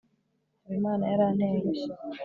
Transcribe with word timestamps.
habimana 0.63 1.03
yarantengushye 1.11 1.85